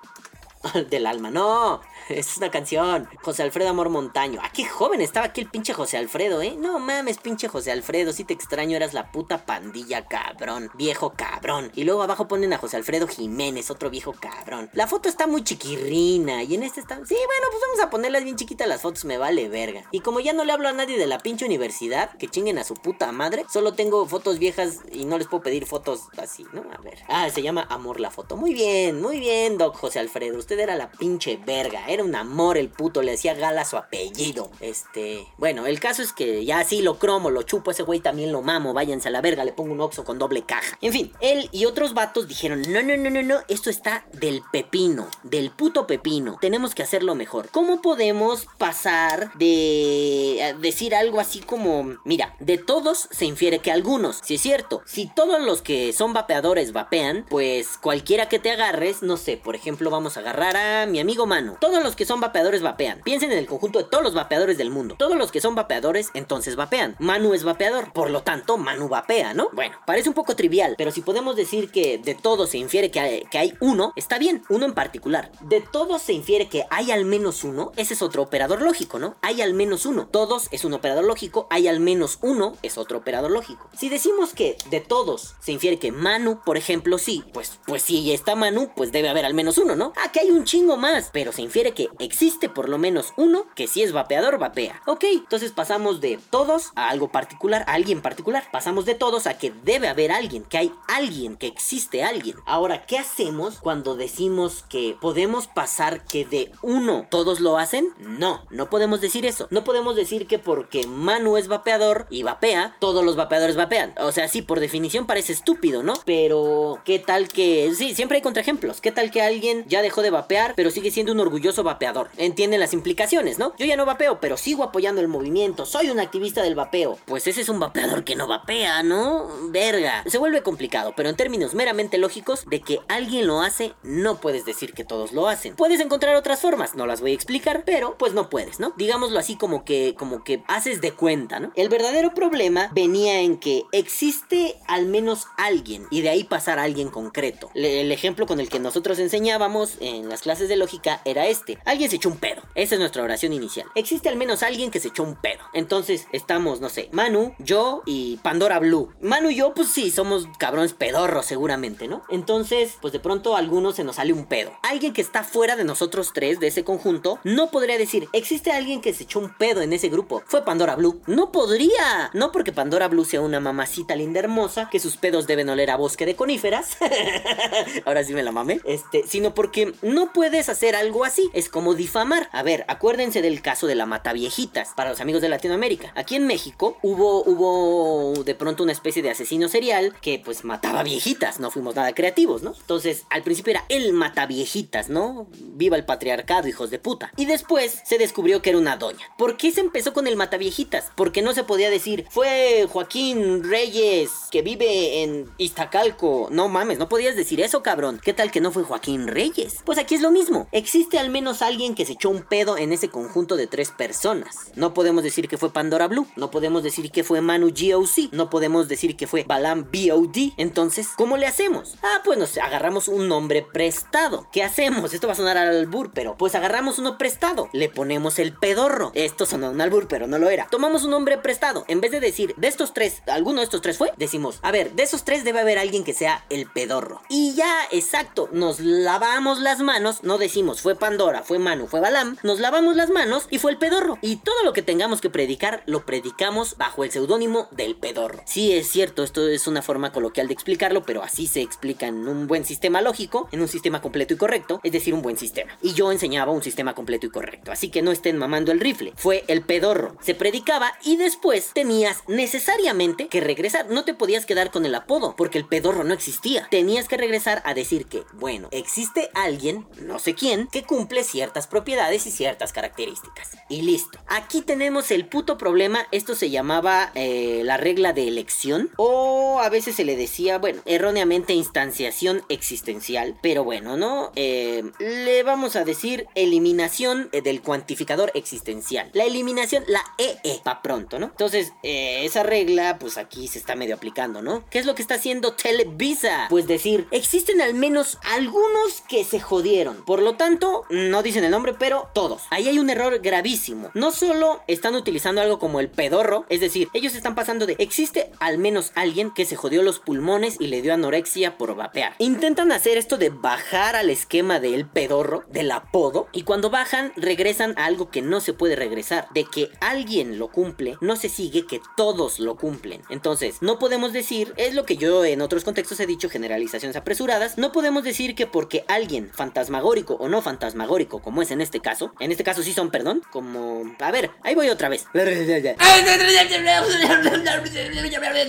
[0.88, 1.30] del alma.
[1.30, 3.08] No, es una canción.
[3.22, 4.40] José Alfredo Amor Montaño.
[4.42, 6.54] Ah, qué joven estaba aquí el pinche José Alfredo, ¿eh?
[6.58, 8.12] No mames, pinche José Alfredo.
[8.12, 10.70] Si te extraño, eras la puta pandilla, cabrón.
[10.74, 11.72] Viejo cabrón.
[11.74, 14.70] Y luego abajo ponen a José Alfredo Jiménez, otro viejo cabrón.
[14.72, 16.42] La foto está muy chiquirrina.
[16.42, 16.96] Y en este está.
[16.96, 19.84] Sí, bueno, pues vamos a ponerlas bien chiquitas las fotos, me vale verga.
[19.90, 22.64] Y como ya no le hablo a nadie de la pinche universidad, que chinguen a
[22.64, 26.62] su puta madre, solo tengo fotos viejas y no les puedo pedir fotos así, ¿no?
[26.72, 26.98] A ver.
[27.08, 28.36] Ah, se llama Amor la foto.
[28.36, 30.38] Muy bien, muy bien, Doc José Alfredo.
[30.38, 31.86] Usted era la pinche verga.
[31.86, 34.50] Era un amor el puto, le decía gala su apellido.
[34.60, 38.32] Este, bueno, el caso es que ya sí lo cromo, lo chupo, ese güey también
[38.32, 40.78] lo mamo, váyanse a la verga, le pongo un oxo con doble caja.
[40.80, 44.42] En fin, él y otros vatos dijeron, no, no, no, no, no, esto está del
[44.52, 46.38] pepino, del puto pepino.
[46.40, 47.48] Tenemos que hacerlo mejor.
[47.50, 54.20] ¿Cómo podemos pasar de decir algo así como, mira, de todos se infiere que algunos,
[54.22, 59.02] si es cierto, si todos los que son vapeadores vapean, pues cualquiera que te agarres,
[59.02, 61.56] no sé, por ejemplo, vamos a agarrar a mi amigo Manu.
[61.60, 63.00] Todos los que son vapeadores vapean.
[63.04, 64.96] Piensen en el conjunto de todos los vapeadores del mundo.
[64.98, 66.96] Todos los que son vapeadores, entonces vapean.
[66.98, 67.92] Manu es vapeador.
[67.92, 69.48] Por lo tanto, Manu vapea, ¿no?
[69.52, 73.00] Bueno, parece un poco trivial, pero si podemos decir que de todos se infiere que
[73.00, 75.30] hay, que hay uno, está bien, uno en particular.
[75.40, 79.16] De todos se infiere que hay al menos uno, ese es otro operador lógico, ¿no?
[79.22, 80.06] Hay al menos uno.
[80.06, 83.68] Todos es un operador lógico, hay al menos uno es otro operador lógico.
[83.76, 88.12] Si decimos que de todos se infiere que Manu, por ejemplo, sí, pues, pues si
[88.12, 89.92] está Manu, pues debe haber al menos uno, ¿no?
[89.96, 93.46] Ah, que hay un chingo más, pero se infiere que existe por lo menos uno
[93.54, 94.82] que si es vapeador, vapea.
[94.86, 98.44] Ok, entonces pasamos de todos a algo particular, a alguien particular.
[98.52, 102.36] Pasamos de todos a que debe haber alguien, que hay alguien, que existe alguien.
[102.46, 107.88] Ahora, ¿qué hacemos cuando decimos que podemos pasar que de uno todos lo hacen?
[107.98, 109.46] No, no podemos decir eso.
[109.50, 113.94] No podemos decir que porque Manu es vapeador y vapea, todos los vapeadores vapean.
[113.98, 115.94] O sea, sí, por definición parece estúpido, ¿no?
[116.04, 117.72] Pero, ¿qué tal que...
[117.74, 118.80] Sí, siempre hay contraejemplos.
[118.80, 122.08] ¿Qué tal que alguien ya dejó de vapear, pero sigue siendo un orgulloso vapeador?
[122.16, 123.54] Entienden las implicaciones, ¿no?
[123.58, 125.66] Yo ya no vapeo, pero sigo apoyando el movimiento.
[125.66, 126.98] Soy un activista del vapeo.
[127.06, 129.28] Pues ese es un vapeador que no vapea, ¿no?
[129.50, 130.04] Verga.
[130.06, 134.44] Se vuelve complicado, pero en términos meramente lógicos, de que alguien lo hace, no puedes
[134.44, 135.56] decir que todos lo hacen.
[135.56, 138.72] Puedes encontrar otras formas, no las voy a explicar, pero pues no puedes, ¿no?
[138.76, 141.52] Digámoslo así como que, como que haces de cuenta, ¿no?
[141.56, 146.64] El verdadero problema venía en que existe al menos alguien y de ahí pasar a
[146.64, 147.50] alguien concreto.
[147.54, 151.51] el ejemplo con el que nosotros enseñábamos en las clases de lógica era este.
[151.64, 152.42] Alguien se echó un pedo.
[152.54, 153.66] Esa es nuestra oración inicial.
[153.74, 155.40] Existe al menos alguien que se echó un pedo.
[155.54, 158.92] Entonces estamos, no sé, Manu, yo y Pandora Blue.
[159.00, 162.02] Manu y yo, pues sí, somos cabrones pedorros seguramente, ¿no?
[162.08, 164.52] Entonces, pues de pronto a algunos se nos sale un pedo.
[164.62, 168.80] Alguien que está fuera de nosotros tres, de ese conjunto, no podría decir, existe alguien
[168.80, 170.22] que se echó un pedo en ese grupo.
[170.26, 171.00] Fue Pandora Blue.
[171.06, 172.10] No podría.
[172.14, 175.76] No porque Pandora Blue sea una mamacita linda hermosa, que sus pedos deben oler a
[175.76, 176.76] bosque de coníferas.
[177.84, 178.60] Ahora sí me la mamé.
[178.64, 181.30] Este, sino porque no puedes hacer algo así.
[181.48, 182.28] Como difamar.
[182.32, 184.70] A ver, acuérdense del caso de la mata viejitas.
[184.76, 185.92] Para los amigos de Latinoamérica.
[185.94, 190.82] Aquí en México hubo, hubo de pronto una especie de asesino serial que pues mataba
[190.82, 191.40] viejitas.
[191.40, 192.54] No fuimos nada creativos, ¿no?
[192.58, 195.26] Entonces, al principio era el mata viejitas, ¿no?
[195.32, 197.12] Viva el patriarcado, hijos de puta.
[197.16, 199.06] Y después se descubrió que era una doña.
[199.18, 200.90] ¿Por qué se empezó con el mata viejitas?
[200.96, 206.28] Porque no se podía decir, fue Joaquín Reyes que vive en Iztacalco.
[206.30, 208.00] No mames, no podías decir eso, cabrón.
[208.02, 209.56] ¿Qué tal que no fue Joaquín Reyes?
[209.64, 210.48] Pues aquí es lo mismo.
[210.52, 214.52] Existe al menos alguien que se echó un pedo en ese conjunto de tres personas.
[214.54, 216.06] No podemos decir que fue Pandora Blue.
[216.16, 218.12] No podemos decir que fue Manu GOC.
[218.12, 220.32] No podemos decir que fue Balam BOD.
[220.36, 221.76] Entonces, ¿cómo le hacemos?
[221.82, 224.26] Ah, pues nos agarramos un nombre prestado.
[224.30, 224.92] ¿Qué hacemos?
[224.92, 227.48] Esto va a sonar al albur, pero pues agarramos uno prestado.
[227.52, 228.90] Le ponemos el pedorro.
[228.94, 230.48] Esto sonó un albur, pero no lo era.
[230.50, 231.64] Tomamos un nombre prestado.
[231.68, 234.72] En vez de decir de estos tres, alguno de estos tres fue, decimos, a ver,
[234.72, 237.00] de esos tres debe haber alguien que sea el pedorro.
[237.08, 242.16] Y ya, exacto, nos lavamos las manos, no decimos fue Pandora, fue Manu, fue Balam,
[242.22, 243.98] nos lavamos las manos y fue el pedorro.
[244.02, 248.22] Y todo lo que tengamos que predicar, lo predicamos bajo el seudónimo del pedorro.
[248.26, 252.08] Sí, es cierto, esto es una forma coloquial de explicarlo, pero así se explica en
[252.08, 255.52] un buen sistema lógico, en un sistema completo y correcto, es decir, un buen sistema.
[255.62, 258.92] Y yo enseñaba un sistema completo y correcto, así que no estén mamando el rifle,
[258.96, 259.96] fue el pedorro.
[260.00, 265.14] Se predicaba y después tenías necesariamente que regresar, no te podías quedar con el apodo,
[265.16, 266.46] porque el pedorro no existía.
[266.50, 271.46] Tenías que regresar a decir que, bueno, existe alguien, no sé quién, que cumple ciertas
[271.46, 273.30] propiedades y ciertas características.
[273.48, 273.98] Y listo.
[274.08, 279.50] Aquí tenemos el puto problema, esto se llamaba eh, la regla de elección, o a
[279.50, 284.10] veces se le decía, bueno, erróneamente instanciación existencial, pero bueno, ¿no?
[284.16, 288.90] Eh, le vamos a decir eliminación eh, del cuantificador existencial.
[288.94, 291.06] La eliminación, la EE, pa' pronto, ¿no?
[291.06, 294.44] Entonces, esa regla, pues aquí se está medio aplicando, ¿no?
[294.48, 296.26] ¿Qué es lo que está haciendo Televisa?
[296.30, 299.84] Pues decir, existen al menos algunos que se jodieron.
[299.84, 302.24] Por lo tanto, no dicen el nombre, pero todos.
[302.28, 303.70] Ahí hay un error gravísimo.
[303.72, 308.12] No solo están utilizando algo como el pedorro, es decir, ellos están pasando de existe
[308.20, 311.94] al menos alguien que se jodió los pulmones y le dio anorexia por vapear.
[311.96, 317.54] Intentan hacer esto de bajar al esquema del pedorro, del apodo, y cuando bajan regresan
[317.56, 319.08] a algo que no se puede regresar.
[319.14, 322.82] De que alguien lo cumple, no se sigue que todos lo cumplen.
[322.90, 327.38] Entonces, no podemos decir, es lo que yo en otros contextos he dicho, generalizaciones apresuradas,
[327.38, 331.92] no podemos decir que porque alguien fantasmagórico o no fantasmagórico, como es en este caso,
[332.00, 333.62] en este caso sí son, perdón, como...
[333.80, 334.86] A ver, ahí voy otra vez.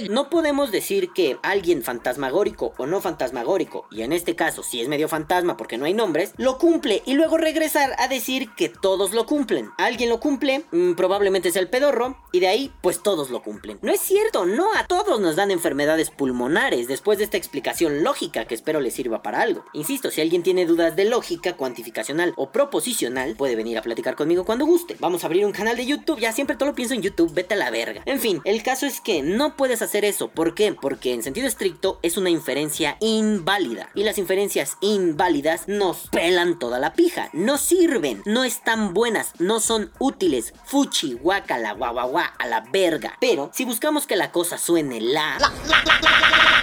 [0.10, 4.88] No podemos decir que alguien fantasmagórico o no fantasmagórico, y en este caso si es
[4.88, 9.14] medio fantasma porque no hay nombres, lo cumple y luego regresar a decir que todos
[9.14, 9.70] lo cumplen.
[9.78, 13.80] Alguien lo cumple, mm, probablemente es el pedorro, y de ahí pues todos lo cumplen.
[13.82, 18.46] No es cierto, no a todos nos dan enfermedades pulmonares después de esta explicación lógica
[18.46, 19.66] que espero les sirva para algo.
[19.74, 24.46] Insisto, si alguien tiene dudas de lógica, cuantificacional o proposicional, puede venir a platicar conmigo
[24.46, 24.98] cuando guste.
[25.00, 27.54] Vamos a abrir un canal de YouTube, ya siempre todo lo pienso en YouTube, vete
[27.54, 28.04] a la verga.
[28.06, 30.30] En fin, el caso es que no puedes hacer eso.
[30.30, 30.74] ¿Por qué?
[30.74, 33.90] Porque en sentido estricto es una inferencia inválida.
[33.96, 37.30] Y las inferencias inválidas nos pelan toda la pija.
[37.34, 40.54] No sirven, no están buenas, no son útiles.
[40.66, 43.18] Fuchi, guacala, guau, a la verga.
[43.20, 45.38] Pero si buscamos que la cosa suene la,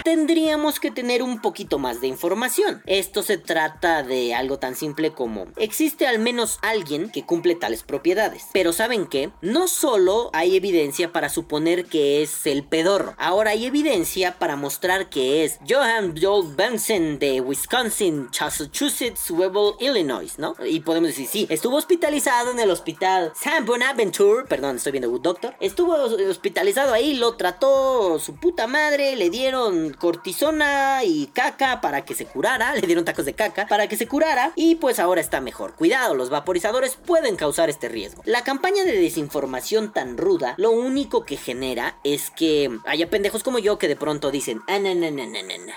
[0.04, 2.82] tendríamos que tener un poquito más de información.
[2.86, 7.84] Esto se trata de algo tan simple como existe al menos alguien que cumple tales
[7.84, 8.46] propiedades.
[8.52, 9.30] Pero ¿saben qué?
[9.40, 15.08] No solo hay evidencia para suponer que es el pedorro, ahora hay evidencia para mostrar
[15.08, 20.56] que es Johan Joel Benson de Wisconsin, Massachusetts, Webble, Illinois, ¿no?
[20.66, 25.20] Y podemos decir, sí, estuvo hospitalizado en el hospital San Bonaventure, perdón, estoy viendo Good
[25.20, 32.04] Doctor, estuvo hospitalizado ahí, lo trató su puta madre, le dieron cortisona y caca para
[32.04, 35.20] que se curara, le dieron tacos de caca para que se curara y pues ahora
[35.20, 35.59] está mejor.
[35.76, 38.22] Cuidado, los vaporizadores pueden causar este riesgo.
[38.24, 43.58] La campaña de desinformación tan ruda, lo único que genera es que haya pendejos como
[43.58, 44.78] yo que de pronto dicen, ah,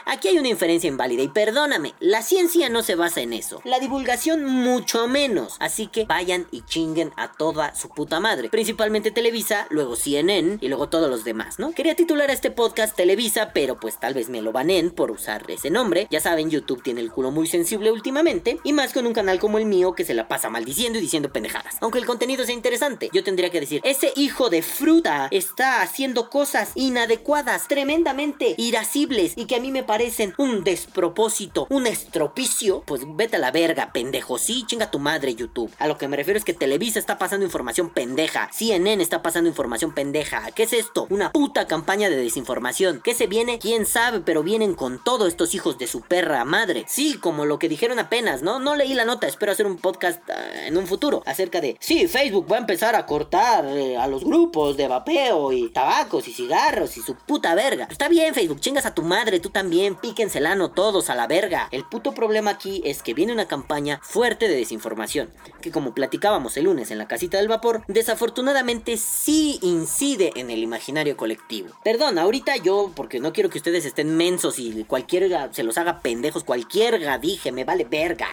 [0.06, 3.80] aquí hay una inferencia inválida y perdóname, la ciencia no se basa en eso, la
[3.80, 9.68] divulgación mucho menos, así que vayan y chinguen a toda su puta madre, principalmente Televisa,
[9.70, 11.72] luego CNN y luego todos los demás, ¿no?
[11.74, 15.44] Quería titular a este podcast Televisa, pero pues tal vez me lo banen por usar
[15.50, 19.14] ese nombre, ya saben, YouTube tiene el culo muy sensible últimamente, y más con un
[19.14, 22.46] canal como el mío que se la pasa maldiciendo y diciendo pendejadas, aunque el contenido
[22.46, 28.56] sea interesante, yo tendría que decir, ese hijo de fruta está haciendo cosas inadecuadas, tremendamente
[28.58, 33.52] irascibles y que a mí me parecen un despropósito, un estropicio, pues vete a la
[33.52, 35.74] verga, pendejo, sí, chinga tu madre YouTube.
[35.80, 39.50] A lo que me refiero es que Televisa está pasando información pendeja, CNN está pasando
[39.50, 41.08] información pendeja, ¿qué es esto?
[41.10, 43.02] Una puta campaña de desinformación.
[43.04, 43.60] ¿Qué se viene?
[43.60, 44.22] ¿Quién sabe?
[44.22, 46.86] Pero vienen con todos estos hijos de su perra madre.
[46.88, 48.60] Sí, como lo que dijeron apenas, ¿no?
[48.60, 52.08] No leí la nota, espero hacer un podcast ah, en un futuro acerca de, sí,
[52.08, 56.34] Facebook va a empezar a cortar eh, a los grupos de vapeo y tabacos y
[56.34, 57.88] cigarros y su puta verga.
[57.90, 61.68] Está bien, Facebook, chingas a tu madre, tú también, píquenselano todos a la verga.
[61.72, 66.58] El puto problema aquí es que viene una campaña fuerte de desinformación, que como platicábamos
[66.58, 71.70] el lunes en la casita del vapor, desafortunadamente sí incide en el imaginario colectivo.
[71.84, 76.02] Perdón, ahorita yo, porque no quiero que ustedes estén mensos y cualquiera se los haga
[76.02, 78.28] pendejos, cualquier dije, me vale verga.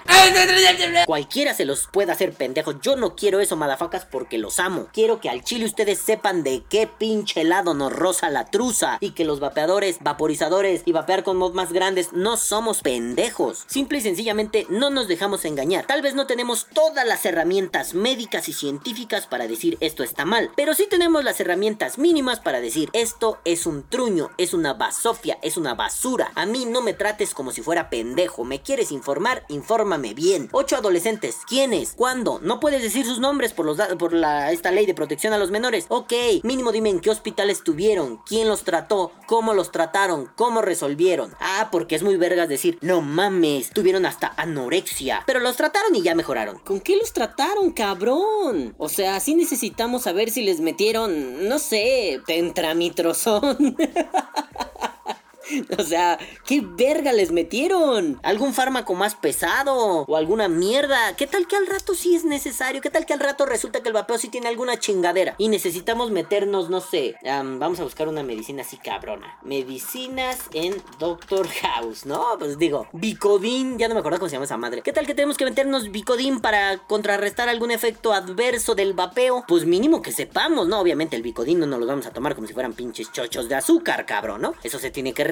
[1.21, 4.89] Cualquiera se los pueda hacer pendejos, yo no quiero eso, madafacas, porque los amo.
[4.91, 9.11] Quiero que al chile ustedes sepan de qué pinche lado nos roza la truza y
[9.11, 13.65] que los vapeadores, vaporizadores y vapear con mod más grandes no somos pendejos.
[13.67, 15.85] Simple y sencillamente no nos dejamos engañar.
[15.85, 20.51] Tal vez no tenemos todas las herramientas médicas y científicas para decir esto está mal,
[20.57, 25.37] pero sí tenemos las herramientas mínimas para decir esto es un truño, es una basofia,
[25.43, 26.33] es una basura.
[26.35, 28.45] A mí no me trates como si fuera pendejo.
[28.45, 29.45] ¿Me quieres informar?
[29.49, 30.49] Infórmame bien.
[30.53, 31.00] Ocho adolescentes.
[31.47, 31.95] ¿Quiénes?
[31.97, 32.41] ¿Cuándo?
[32.43, 35.51] No puedes decir sus nombres por, los por la, esta ley de protección a los
[35.51, 35.87] menores.
[35.89, 41.35] Ok, mínimo dime en qué hospital estuvieron, quién los trató, cómo los trataron, cómo resolvieron.
[41.41, 45.23] Ah, porque es muy vergas decir, no mames, tuvieron hasta anorexia.
[45.27, 46.59] Pero los trataron y ya mejoraron.
[46.59, 48.75] ¿Con qué los trataron, cabrón?
[48.79, 53.77] O sea, sí necesitamos saber si les metieron, no sé, tentramitrozón.
[55.79, 58.21] O sea, ¿qué verga les metieron?
[58.23, 60.05] ¿Algún fármaco más pesado?
[60.07, 61.17] ¿O alguna mierda?
[61.17, 62.81] ¿Qué tal que al rato sí es necesario?
[62.81, 65.35] ¿Qué tal que al rato resulta que el vapeo sí tiene alguna chingadera?
[65.39, 69.39] Y necesitamos meternos, no sé, vamos a buscar una medicina así cabrona.
[69.43, 72.37] Medicinas en Doctor House, ¿no?
[72.39, 74.83] Pues digo, Bicodin, ya no me acuerdo cómo se llama esa madre.
[74.83, 79.45] ¿Qué tal que tenemos que meternos Bicodin para contrarrestar algún efecto adverso del vapeo?
[79.47, 80.81] Pues mínimo que sepamos, ¿no?
[80.81, 83.55] Obviamente el Bicodin no nos lo vamos a tomar como si fueran pinches chochos de
[83.55, 84.55] azúcar, cabrón, ¿no?
[84.63, 85.25] Eso se tiene que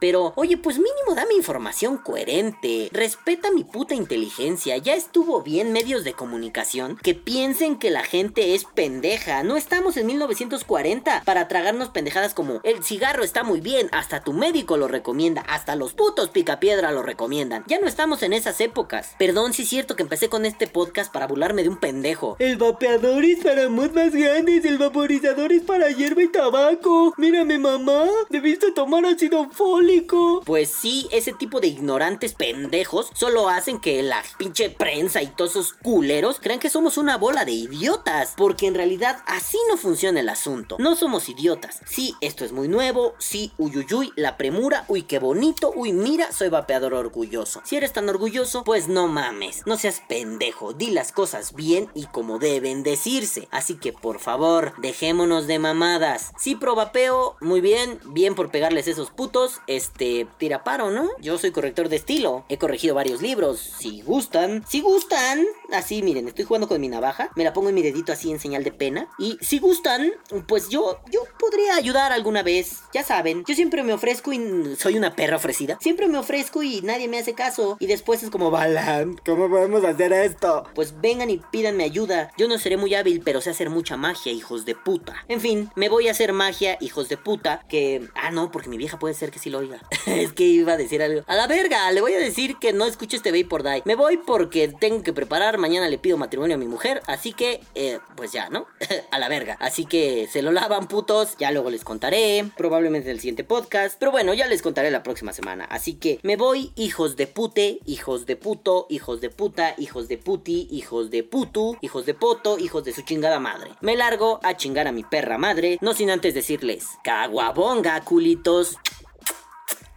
[0.00, 2.88] pero, oye, pues mínimo dame información coherente.
[2.92, 4.76] Respeta mi puta inteligencia.
[4.76, 9.42] Ya estuvo bien medios de comunicación que piensen que la gente es pendeja.
[9.42, 14.32] No estamos en 1940 para tragarnos pendejadas como el cigarro está muy bien, hasta tu
[14.32, 17.64] médico lo recomienda, hasta los putos picapiedra lo recomiendan.
[17.66, 19.14] Ya no estamos en esas épocas.
[19.18, 22.36] Perdón si es cierto que empecé con este podcast para burlarme de un pendejo.
[22.38, 27.14] El vapeador es para mod más grandes, el vaporizador es para hierba y tabaco.
[27.16, 30.42] Mírame mamá, debiste tomar ácido fólico.
[30.44, 35.52] Pues sí, ese tipo de ignorantes pendejos solo hacen que la pinche prensa y todos
[35.52, 38.34] esos culeros crean que somos una bola de idiotas.
[38.36, 40.76] Porque en realidad así no funciona el asunto.
[40.78, 41.80] No somos idiotas.
[41.86, 43.14] Sí, esto es muy nuevo.
[43.18, 44.84] Sí, uyuyuy, la premura.
[44.88, 45.72] Uy, qué bonito.
[45.74, 47.62] Uy, mira, soy vapeador orgulloso.
[47.64, 49.62] Si eres tan orgulloso, pues no mames.
[49.66, 50.72] No seas pendejo.
[50.72, 53.48] Di las cosas bien y como deben decirse.
[53.50, 56.32] Así que por favor, dejémonos de mamadas.
[56.38, 58.00] Sí, pro vapeo, muy bien.
[58.06, 59.29] Bien por pegarles esos putos
[59.66, 61.08] este, tira paro, ¿no?
[61.20, 66.26] Yo soy corrector de estilo, he corregido varios libros, si gustan, si gustan, así miren,
[66.26, 68.72] estoy jugando con mi navaja, me la pongo en mi dedito así en señal de
[68.72, 70.12] pena, y si gustan,
[70.48, 74.96] pues yo, yo podría ayudar alguna vez, ya saben, yo siempre me ofrezco y soy
[74.96, 78.50] una perra ofrecida, siempre me ofrezco y nadie me hace caso, y después es como,
[78.50, 80.64] Balan, ¿cómo podemos hacer esto?
[80.74, 84.32] Pues vengan y pídanme ayuda, yo no seré muy hábil, pero sé hacer mucha magia,
[84.32, 85.14] hijos de puta.
[85.28, 88.76] En fin, me voy a hacer magia, hijos de puta, que, ah no, porque mi
[88.76, 89.80] vieja puede puede que sí lo oiga.
[90.06, 91.22] es que iba a decir algo.
[91.26, 93.82] A la verga, le voy a decir que no escucho este Bay por Die.
[93.84, 95.58] Me voy porque tengo que preparar.
[95.58, 97.02] Mañana le pido matrimonio a mi mujer.
[97.06, 98.66] Así que, eh, pues ya, ¿no?
[99.10, 99.56] a la verga.
[99.60, 101.36] Así que se lo lavan, putos.
[101.38, 102.50] Ya luego les contaré.
[102.56, 103.96] Probablemente en el siguiente podcast.
[103.98, 105.64] Pero bueno, ya les contaré la próxima semana.
[105.66, 110.18] Así que me voy, hijos de pute, hijos de puto, hijos de puta, hijos de
[110.18, 113.72] puti, hijos de putu, hijos de poto, hijos de su chingada madre.
[113.80, 115.78] Me largo a chingar a mi perra madre.
[115.80, 118.76] No sin antes decirles, caguabonga, culitos.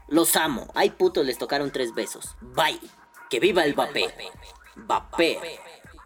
[0.08, 0.68] Los amo.
[0.76, 2.36] Ay putos, les tocaron tres besos.
[2.42, 2.80] Bye.
[3.30, 4.14] Que viva el vapé.
[4.76, 5.60] Vapé.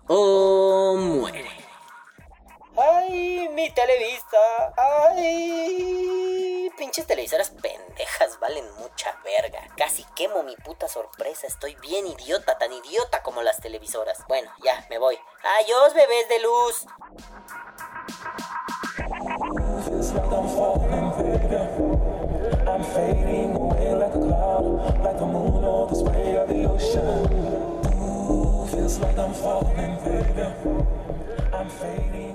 [0.07, 1.49] O muere.
[2.77, 4.37] Ay, mi televisa.
[5.15, 6.71] Ay.
[6.77, 9.59] Pinches televisoras pendejas valen mucha verga.
[9.75, 11.47] Casi quemo mi puta sorpresa.
[11.47, 14.23] Estoy bien idiota, tan idiota como las televisoras.
[14.27, 15.17] Bueno, ya, me voy.
[15.59, 16.85] Adiós, bebés de luz.
[22.67, 23.56] I'm fading
[24.37, 27.25] cloud, like the moon or the spray of the ocean.
[27.97, 30.45] Ooh, feels like I'm falling, baby.
[31.53, 32.26] I'm fading